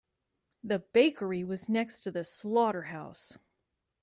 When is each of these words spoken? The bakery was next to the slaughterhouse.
The 0.63 0.79
bakery 0.79 1.43
was 1.43 1.69
next 1.69 2.01
to 2.01 2.11
the 2.11 2.23
slaughterhouse. 2.23 3.37